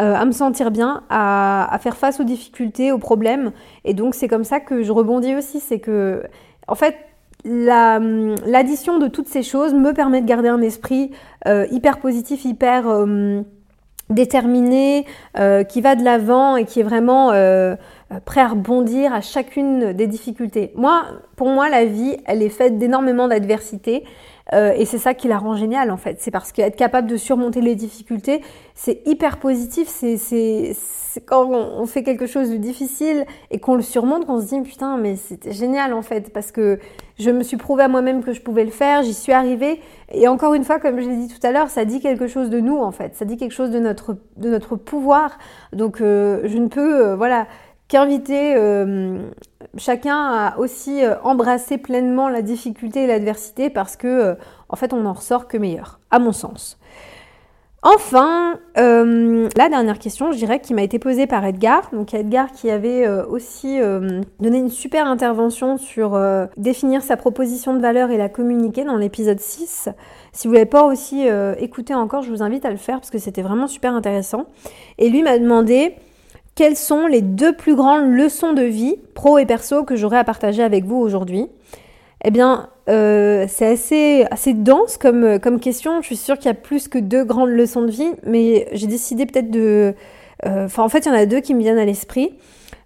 [0.00, 3.52] Euh, à me sentir bien, à, à, faire face aux difficultés, aux problèmes.
[3.84, 6.24] Et donc c'est comme ça que je rebondis aussi, c'est que
[6.66, 6.96] en fait
[7.44, 11.10] l'addition de toutes ces choses me permet de garder un esprit
[11.46, 13.42] euh, hyper positif, hyper euh,
[14.08, 15.04] déterminé,
[15.38, 17.28] euh, qui va de l'avant et qui est vraiment
[18.24, 20.72] prêt à rebondir à chacune des difficultés.
[20.76, 21.04] Moi,
[21.36, 24.04] pour moi, la vie, elle est faite d'énormément d'adversités.
[24.52, 26.18] Et c'est ça qui la rend géniale en fait.
[26.20, 28.42] C'est parce qu'être capable de surmonter les difficultés,
[28.74, 29.88] c'est hyper positif.
[29.88, 30.16] C'est
[31.14, 34.60] c'est quand on fait quelque chose de difficile et qu'on le surmonte qu'on se dit
[34.62, 36.78] putain mais c'était génial en fait parce que
[37.18, 39.80] je me suis prouvé à moi-même que je pouvais le faire, j'y suis arrivée
[40.12, 42.50] et encore une fois comme je l'ai dit tout à l'heure, ça dit quelque chose
[42.50, 45.38] de nous en fait, ça dit quelque chose de notre de notre pouvoir.
[45.72, 47.46] Donc euh, je ne peux euh, voilà
[47.86, 49.18] qu'inviter euh,
[49.76, 54.36] chacun à aussi embrasser pleinement la difficulté et l'adversité parce que
[54.68, 56.78] en fait on n'en ressort que meilleur à mon sens.
[57.86, 61.90] Enfin, euh, la dernière question, je dirais, qui m'a été posée par Edgar.
[61.92, 66.18] Donc Edgar qui avait euh, aussi euh, donné une super intervention sur
[66.56, 69.90] définir sa proposition de valeur et la communiquer dans l'épisode 6.
[70.32, 71.26] Si vous ne l'avez pas aussi
[71.58, 74.46] écouté encore, je vous invite à le faire parce que c'était vraiment super intéressant.
[74.96, 75.94] Et lui m'a demandé
[76.54, 80.24] quelles sont les deux plus grandes leçons de vie, pro et perso, que j'aurais à
[80.24, 81.48] partager avec vous aujourd'hui?
[82.24, 83.66] Eh bien, euh, c'est
[84.30, 86.00] assez, dense comme, question.
[86.00, 88.86] Je suis sûre qu'il y a plus que deux grandes leçons de vie, mais j'ai
[88.86, 89.94] décidé peut-être de...
[90.46, 92.34] Euh, enfin, en fait, il y en a deux qui me viennent à l'esprit.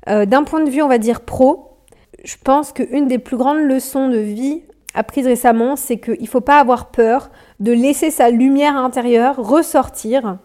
[0.09, 1.77] Euh, d'un point de vue, on va dire pro,
[2.25, 4.63] je pense qu'une des plus grandes leçons de vie
[4.95, 10.39] apprises récemment, c'est qu'il ne faut pas avoir peur de laisser sa lumière intérieure ressortir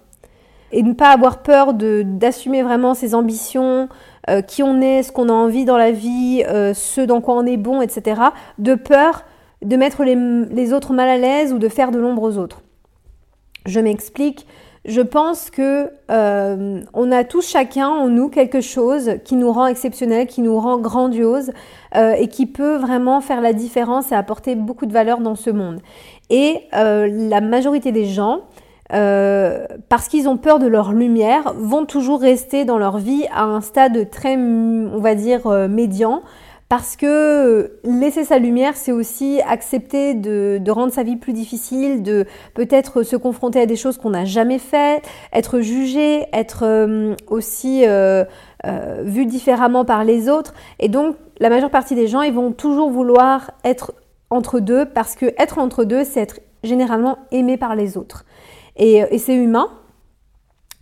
[0.74, 3.88] et ne pas avoir peur d'assumer vraiment ses ambitions,
[4.30, 7.36] euh, qui on est, ce qu'on a envie dans la vie, euh, ce dans quoi
[7.36, 8.22] on est bon, etc.
[8.58, 9.24] De peur
[9.62, 12.62] de mettre les, autres mal à l'aise ou de faire de l'ombre aux autres.
[13.66, 14.46] Je m'explique.
[14.84, 19.68] Je pense que euh, on a tous chacun en nous quelque chose qui nous rend
[19.68, 21.52] exceptionnel, qui nous rend grandiose
[21.96, 25.80] et qui peut vraiment faire la différence et apporter beaucoup de valeur dans ce monde.
[26.32, 28.42] Et la majorité des gens
[28.94, 33.44] euh, parce qu'ils ont peur de leur lumière, vont toujours rester dans leur vie à
[33.44, 36.22] un stade très, on va dire, euh, médian.
[36.70, 42.26] Parce que laisser sa lumière, c'est aussi accepter de, rendre sa vie plus difficile, de
[42.56, 45.04] peut-être se confronter à des choses qu'on n'a jamais fait,
[45.34, 47.84] être jugé, être euh, aussi
[49.04, 50.54] vu différemment par les autres.
[50.80, 53.94] Et donc, la majeure partie des gens, ils vont toujours vouloir être
[54.32, 58.26] entre deux parce que être entre deux, c'est être généralement aimé par les autres.
[58.80, 59.70] Euh, et, c'est humain.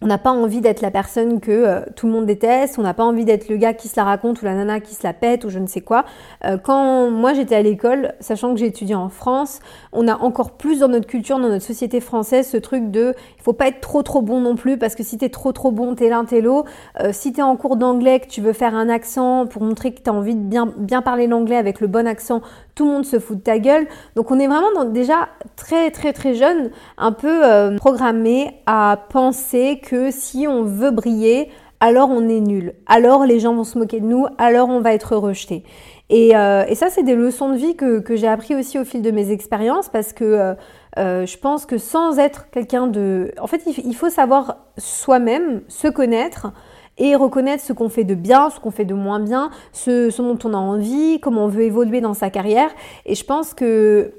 [0.04, 2.96] On n'a pas envie d'être la personne que euh, tout le monde déteste, on n'a
[2.96, 5.14] pas envie d'être le gars qui se la raconte ou la nana qui se la
[5.14, 6.06] pète ou je ne sais quoi.
[6.44, 9.60] Euh, quand moi j'étais à l'école, sachant que j'ai étudié en France,
[9.94, 13.44] on a encore plus dans notre culture, dans notre société française, ce truc de il
[13.44, 15.94] faut pas être trop trop bon non plus parce que si t'es trop trop bon,
[15.94, 16.70] t'es l'un, t'es l'autre.
[17.12, 20.12] si t'es en cours d'anglais, que tu veux faire un accent pour montrer que t'as
[20.12, 22.42] envie de bien, bien parler l'anglais avec le bon accent,
[22.74, 23.88] tout le monde se fout de ta gueule.
[24.16, 29.80] Donc on est vraiment déjà très très très jeune, un peu euh, programmé à penser
[29.84, 31.50] que si on veut briller,
[31.80, 34.94] alors on est nul, alors les gens vont se moquer de nous, alors on va
[34.94, 35.64] être rejeté.
[36.10, 39.02] Et, euh, ça, c'est des leçons de vie que, que j'ai appris aussi au fil
[39.02, 40.56] de mes expériences parce que
[40.98, 43.32] euh, je pense que sans être quelqu'un de...
[43.40, 46.52] En fait, il faut savoir soi-même se connaître
[46.98, 50.22] et reconnaître ce qu'on fait de bien, ce qu'on fait de moins bien, ce, ce
[50.22, 52.70] dont on a envie, comment on veut évoluer dans sa carrière.
[53.06, 54.14] Et je pense que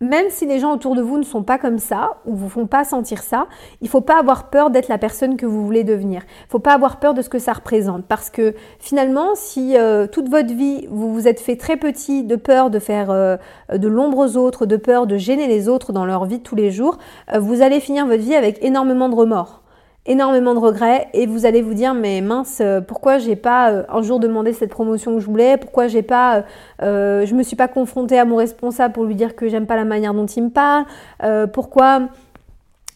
[0.00, 2.66] même si les gens autour de vous ne sont pas comme ça ou vous font
[2.66, 3.46] pas sentir ça,
[3.80, 6.22] il faut pas avoir peur d'être la personne que vous voulez devenir.
[6.46, 10.06] Il faut pas avoir peur de ce que ça représente parce que finalement, si euh,
[10.06, 13.36] toute votre vie vous vous êtes fait très petit de peur de faire euh,
[13.72, 16.56] de l'ombre aux autres, de peur de gêner les autres dans leur vie de tous
[16.56, 16.98] les jours,
[17.32, 19.62] euh, vous allez finir votre vie avec énormément de remords
[20.08, 23.82] énormément de regrets et vous allez vous dire mais mince euh, pourquoi j'ai pas euh,
[23.90, 25.58] un jour demandé cette promotion que je voulais?
[25.58, 26.44] Pourquoi j'ai pas
[26.82, 29.76] euh, je me suis pas confrontée à mon responsable pour lui dire que j'aime pas
[29.76, 30.86] la manière dont il me parle?
[31.52, 32.08] Pourquoi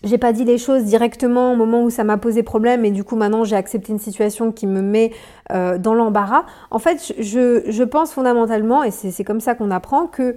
[0.02, 3.04] j'ai pas dit les choses directement au moment où ça m'a posé problème et du
[3.04, 5.12] coup maintenant j'ai accepté une situation qui me met
[5.50, 6.44] dans l'embarras?
[6.70, 10.34] En fait je, je pense fondamentalement et c'est comme ça qu'on apprend que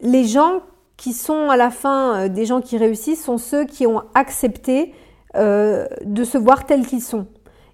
[0.00, 0.60] les gens
[0.96, 4.92] qui sont à la fin des gens qui réussissent sont ceux qui ont accepté
[5.36, 7.26] euh, de se voir tels qu'ils sont.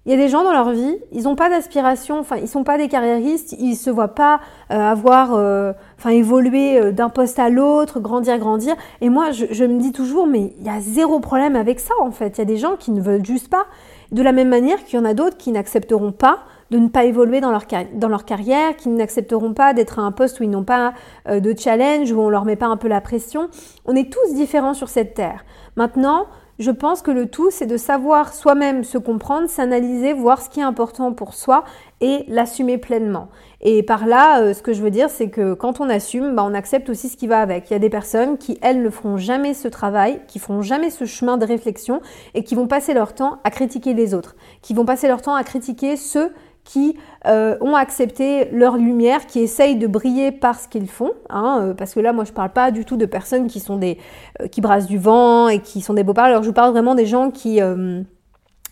[0.05, 2.63] Il y a des gens dans leur vie, ils n'ont pas d'aspiration, enfin ils sont
[2.63, 4.39] pas des carriéristes, ils se voient pas
[4.71, 8.75] euh, avoir, euh, enfin évoluer d'un poste à l'autre, grandir, grandir.
[9.01, 11.93] Et moi, je, je, me dis toujours, mais il y a zéro problème avec ça
[12.01, 12.37] en fait.
[12.37, 13.65] Il y a des gens qui ne veulent juste pas.
[14.11, 16.39] De la même manière qu'il y en a d'autres qui n'accepteront pas
[16.71, 20.11] de ne pas évoluer dans leur, dans leur carrière, qui n'accepteront pas d'être à un
[20.11, 20.93] poste où ils n'ont pas
[21.29, 23.49] de challenge, où on leur met pas un peu la pression.
[23.85, 25.43] On est tous différents sur cette terre.
[25.75, 26.27] Maintenant,
[26.59, 30.59] je pense que le tout, c'est de savoir soi-même se comprendre, s'analyser, voir ce qui
[30.59, 31.63] est important pour soi
[32.01, 33.29] et l'assumer pleinement.
[33.61, 36.43] Et par là, euh, ce que je veux dire, c'est que quand on assume, bah,
[36.45, 37.69] on accepte aussi ce qui va avec.
[37.69, 40.89] Il y a des personnes qui, elles, ne feront jamais ce travail, qui feront jamais
[40.89, 42.01] ce chemin de réflexion
[42.33, 45.35] et qui vont passer leur temps à critiquer les autres, qui vont passer leur temps
[45.35, 46.31] à critiquer ceux
[46.63, 46.97] qui
[47.27, 51.11] euh, ont accepté leur lumière, qui essayent de briller par ce qu'ils font.
[51.29, 53.77] Hein, euh, parce que là, moi, je parle pas du tout de personnes qui sont
[53.77, 53.97] des
[54.41, 56.43] euh, qui brassent du vent et qui sont des beaux parleurs.
[56.43, 57.59] Je parle vraiment des gens qui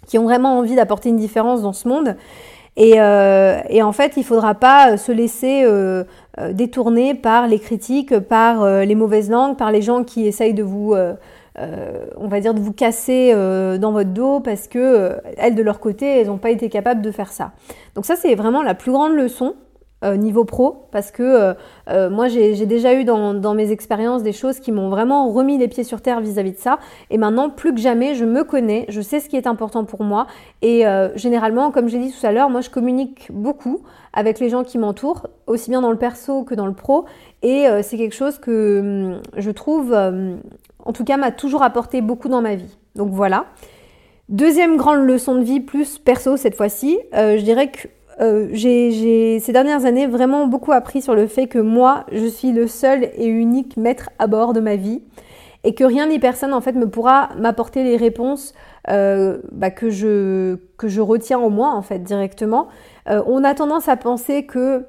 [0.07, 2.15] qui ont vraiment envie d'apporter une différence dans ce monde.
[2.77, 5.67] Et, en fait, il faudra pas se laisser
[6.51, 10.95] détourner par les critiques, par les mauvaises langues, par les gens qui essayent de vous
[11.59, 15.55] euh, on va dire, de vous casser euh, dans votre dos parce que euh, elles,
[15.55, 17.51] de leur côté, elles n'ont pas été capables de faire ça.
[17.95, 19.55] Donc ça, c'est vraiment la plus grande leçon
[20.01, 21.53] niveau pro parce que
[22.07, 25.83] moi j'ai déjà eu dans, mes expériences des choses qui m'ont vraiment remis les pieds
[25.83, 26.79] sur terre vis-à-vis de ça.
[27.09, 30.03] Et maintenant plus que jamais je me connais, je sais ce qui est important pour
[30.05, 30.25] moi.
[30.61, 33.81] Et généralement comme j'ai dit tout à l'heure moi je communique beaucoup
[34.13, 37.03] avec les gens qui m'entourent aussi bien dans le perso que dans le pro.
[37.43, 39.93] Et c'est quelque chose que hum, je trouve
[40.85, 42.77] en tout cas m'a toujours apporté beaucoup dans ma vie.
[42.95, 43.45] Donc voilà.
[44.29, 47.87] Deuxième grande leçon de vie, plus perso cette fois-ci, euh, je dirais que
[48.21, 52.51] euh, j'ai ces dernières années vraiment beaucoup appris sur le fait que moi, je suis
[52.51, 55.01] le seul et unique maître à bord de ma vie
[55.63, 58.53] et que rien ni personne en fait me pourra m'apporter les réponses
[58.89, 62.67] euh, bah, que, je, que je retiens en moi en fait directement.
[63.07, 64.85] on a tendance à penser que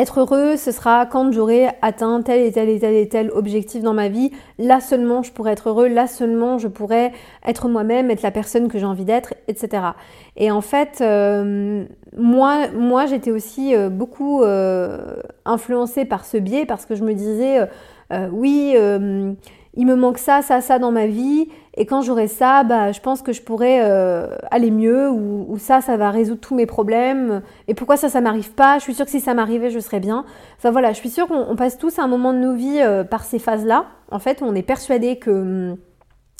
[0.00, 3.82] être heureux, ce sera quand j'aurai atteint tel et tel et tel et tel objectif
[3.82, 4.30] dans ma vie.
[4.58, 5.88] Là seulement, je pourrai être heureux.
[5.88, 7.12] Là seulement, je pourrai
[7.46, 9.82] être moi-même, être la personne que j'ai envie d'être, etc.
[10.36, 11.84] Et en fait, euh,
[12.16, 17.14] moi, moi j'étais aussi euh, beaucoup euh, influencée par ce biais parce que je me
[17.14, 17.60] disais,
[18.32, 18.74] oui,
[19.78, 21.48] il me manque ça, ça, ça dans ma vie.
[21.74, 25.80] Et quand j'aurai ça, bah, je pense que je pourrais euh, aller mieux ou, ça,
[25.80, 27.42] ça va résoudre tous mes problèmes.
[27.68, 28.78] Et pourquoi ça, ça m'arrive pas?
[28.78, 30.24] Je suis sûre que si ça m'arrivait, je serais bien.
[30.56, 33.04] Enfin voilà, je suis sûre qu'on passe tous à un moment de nos vies euh,
[33.04, 33.86] par ces phases-là.
[34.10, 35.76] En fait, on est persuadé que hum,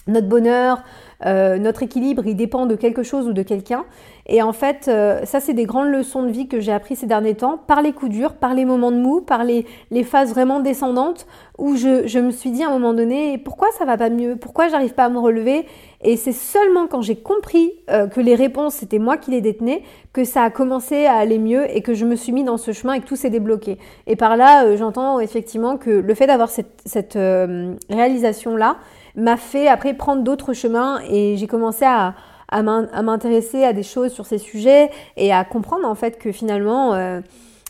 [0.09, 0.83] notre bonheur,
[1.27, 3.85] euh, notre équilibre, il dépend de quelque chose ou de quelqu'un.
[4.27, 7.07] Et en fait, euh, ça, c'est des grandes leçons de vie que j'ai appris ces
[7.07, 10.31] derniers temps, par les coups durs, par les moments de mou, par les, les phases
[10.31, 13.97] vraiment descendantes, où je, je, me suis dit à un moment donné, pourquoi ça va
[13.97, 14.37] pas mieux?
[14.37, 15.67] Pourquoi j'arrive pas à me relever?
[16.03, 19.83] Et c'est seulement quand j'ai compris euh, que les réponses, c'était moi qui les détenais,
[20.13, 22.73] que ça a commencé à aller mieux et que je me suis mis dans ce
[22.73, 23.79] chemin et que tout s'est débloqué.
[24.07, 27.19] Et par là, j'entends effectivement que le fait d'avoir cette, cette
[27.91, 28.77] réalisation-là,
[29.19, 32.15] m'a fait après prendre d'autres chemins et j'ai commencé à,
[32.49, 36.95] à m'intéresser à des choses sur ces sujets et à comprendre en fait que finalement
[36.95, 37.21] euh,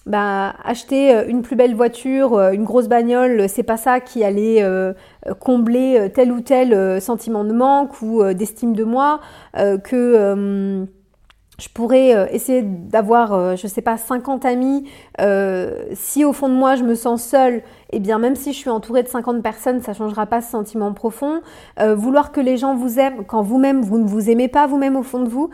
[0.06, 4.22] bah, acheter euh, une plus belle voiture, euh, une grosse bagnole, c'est pas ça qui
[4.22, 4.64] allait
[5.40, 9.20] combler tel ou tel sentiment de manque ou d'estime de moi,
[9.54, 10.86] que
[11.58, 14.88] je pourrais euh, essayer d'avoir, euh, je sais pas, 50 amis.
[15.20, 18.58] Euh, si au fond de moi je me sens seule, eh bien même si je
[18.58, 21.40] suis entourée de 50 personnes, ça changera pas ce sentiment profond.
[21.96, 25.02] vouloir que les gens vous aiment quand vous-même vous ne vous aimez pas vous-même au
[25.02, 25.50] fond de vous,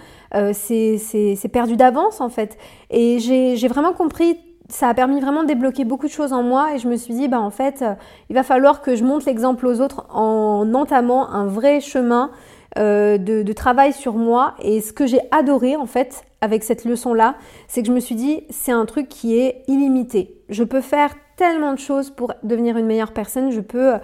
[0.53, 2.59] c'est perdu d'avance en fait.
[2.91, 4.39] Et j'ai vraiment compris
[4.71, 7.13] ça a permis vraiment de débloquer beaucoup de choses en moi et je me suis
[7.13, 7.85] dit, bah en fait,
[8.31, 12.31] il va falloir que je montre l'exemple aux autres en entamant un vrai chemin
[12.77, 14.55] de, de travail sur moi.
[14.63, 17.37] Et ce que j'ai adoré en fait avec cette leçon-là,
[17.69, 20.43] c'est que je me suis dit, c'est un truc qui est illimité.
[20.49, 23.51] Je peux faire tellement de choses pour devenir une meilleure personne.
[23.51, 23.95] Je peux,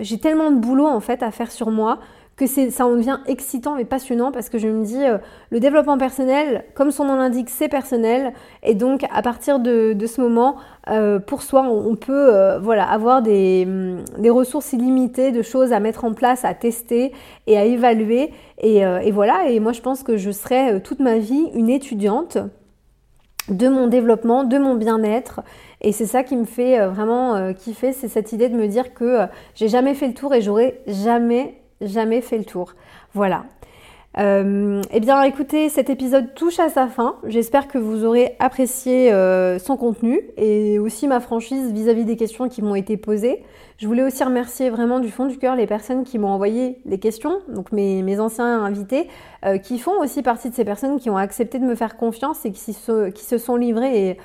[0.00, 1.98] j'ai tellement de boulot en fait à faire sur moi
[2.36, 5.18] que ça en devient excitant et passionnant parce que je me dis euh,
[5.50, 10.20] le développement personnel, comme son nom l'indique, c'est personnel et donc à partir de, ce
[10.20, 10.56] moment,
[10.88, 15.72] euh, pour soi, on, peut euh, voilà avoir des, hum, des, ressources illimitées de choses
[15.72, 17.12] à mettre en place, à tester
[17.46, 19.48] et à évaluer et, et voilà.
[19.50, 22.38] Et moi, je pense que je serai toute ma vie une étudiante
[23.48, 25.40] de mon développement, de mon bien-être.
[25.80, 29.26] Et c'est ça qui me fait vraiment kiffer, c'est cette idée de me dire que
[29.56, 32.74] j'ai jamais fait le tour et j'aurai jamais jamais fait le tour.
[33.14, 33.44] Voilà.
[34.18, 37.16] Euh, eh bien écoutez, cet épisode touche à sa fin.
[37.26, 42.48] J'espère que vous aurez apprécié euh, son contenu et aussi ma franchise vis-à-vis des questions
[42.48, 43.42] qui m'ont été posées.
[43.78, 46.98] Je voulais aussi remercier vraiment du fond du cœur les personnes qui m'ont envoyé les
[46.98, 49.08] questions, donc mes, anciens invités,
[49.46, 52.44] euh, qui font aussi partie de ces personnes qui ont accepté de me faire confiance
[52.44, 54.18] et qui se, qui se sont livrées et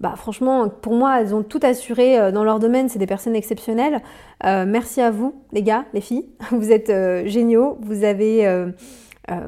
[0.00, 2.88] bah, franchement, pour moi, elles ont tout assuré euh, dans leur domaine.
[2.88, 4.00] C'est des personnes exceptionnelles.
[4.46, 6.26] Euh, merci à vous, les gars, les filles.
[6.52, 7.78] Vous êtes euh, géniaux.
[7.82, 8.48] Vous avez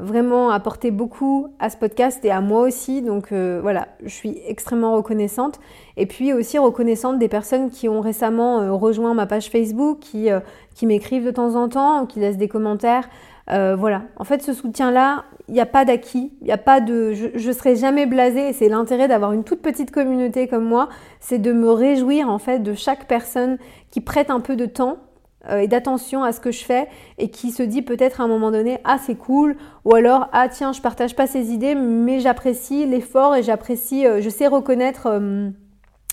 [0.00, 3.02] vraiment apporté beaucoup à ce podcast et à moi aussi.
[3.02, 5.58] Donc voilà, je suis extrêmement reconnaissante.
[5.96, 10.28] Et puis aussi reconnaissante des personnes qui ont récemment rejoint ma page Facebook, qui,
[10.76, 13.08] qui m'écrivent de temps en temps, qui laissent des commentaires.
[13.48, 17.12] Voilà, en fait, ce soutien-là, il n'y a pas d'acquis, il n'y a pas de,
[17.12, 18.48] je, ne serai jamais blasée.
[18.48, 20.88] Et c'est l'intérêt d'avoir une toute petite communauté comme moi,
[21.20, 23.58] c'est de me réjouir en fait de chaque personne
[23.90, 24.98] qui prête un peu de temps
[25.48, 28.28] euh, et d'attention à ce que je fais et qui se dit peut-être à un
[28.28, 32.20] moment donné ah c'est cool ou alors ah tiens je partage pas ces idées mais
[32.20, 35.50] j'apprécie l'effort et j'apprécie, euh, je sais reconnaître euh,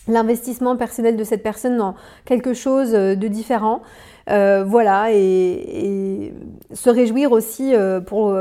[0.09, 1.95] l'investissement personnel de cette personne dans
[2.25, 3.81] quelque chose de différent.
[4.27, 6.33] voilà, et,
[6.73, 7.73] se réjouir aussi
[8.05, 8.35] pour,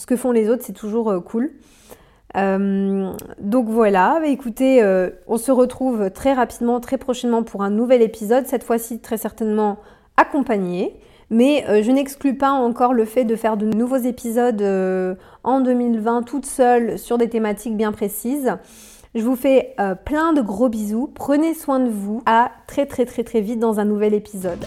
[0.00, 1.52] ce que font les autres, c'est toujours euh, cool.
[2.36, 7.70] Euh, donc voilà, bah, écoutez, euh, on se retrouve très rapidement, très prochainement pour un
[7.70, 9.78] nouvel épisode, cette fois-ci très certainement
[10.16, 10.96] accompagné.
[11.32, 14.60] Mais je n'exclus pas encore le fait de faire de nouveaux épisodes
[15.44, 18.56] en 2020 toute seule sur des thématiques bien précises.
[19.16, 23.24] Je vous fais plein de gros bisous, prenez soin de vous, à très très très
[23.24, 24.64] très vite dans un nouvel épisode.